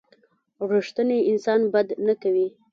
رښتینی 0.71 1.19
انسان 1.31 1.59
بد 1.73 1.87
نه 2.05 2.13
کوي. 2.21 2.47